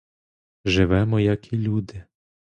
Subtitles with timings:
[0.65, 2.03] Живемо, як і люди!